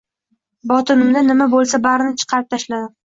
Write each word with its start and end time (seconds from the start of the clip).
Botinimda 0.71 1.23
nima 1.27 1.47
bo’lsa 1.53 1.81
barini 1.87 2.17
chiqarib 2.23 2.49
tashladim. 2.55 2.91